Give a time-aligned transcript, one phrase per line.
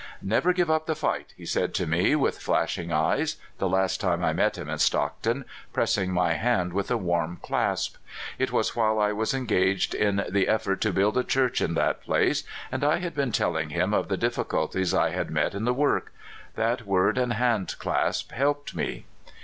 [0.23, 3.23] "Never give up the fight!" he said to me, with flashing eye,
[3.59, 7.97] the last time I met him in Stockton, pressing my hand with a warm clasp.
[8.39, 12.01] It was while I was engaged in the effort to build a church in that
[12.01, 15.71] place, and I had been telling him of the difficulties I had met in the
[15.71, 16.11] work.
[16.55, 19.05] That word and hand clasp helped me.